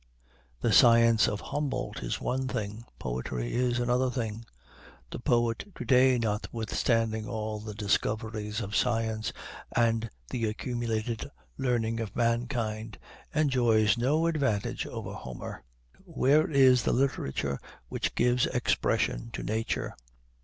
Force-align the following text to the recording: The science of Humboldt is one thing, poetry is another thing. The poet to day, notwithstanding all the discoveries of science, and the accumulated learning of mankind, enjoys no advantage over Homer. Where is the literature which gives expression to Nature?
The 0.61 0.73
science 0.73 1.27
of 1.27 1.41
Humboldt 1.41 2.01
is 2.01 2.19
one 2.19 2.47
thing, 2.47 2.85
poetry 2.97 3.53
is 3.53 3.77
another 3.77 4.09
thing. 4.09 4.45
The 5.11 5.19
poet 5.19 5.63
to 5.75 5.85
day, 5.85 6.17
notwithstanding 6.17 7.27
all 7.27 7.59
the 7.59 7.75
discoveries 7.75 8.61
of 8.61 8.75
science, 8.75 9.31
and 9.75 10.09
the 10.31 10.45
accumulated 10.45 11.29
learning 11.55 11.99
of 11.99 12.15
mankind, 12.15 12.97
enjoys 13.35 13.95
no 13.95 14.25
advantage 14.25 14.87
over 14.87 15.13
Homer. 15.13 15.61
Where 16.03 16.49
is 16.49 16.81
the 16.81 16.93
literature 16.93 17.59
which 17.87 18.15
gives 18.15 18.47
expression 18.47 19.29
to 19.33 19.43
Nature? 19.43 19.93